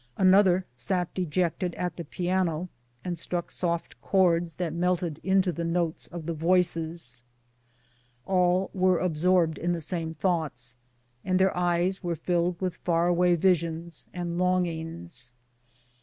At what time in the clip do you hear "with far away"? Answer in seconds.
12.59-13.35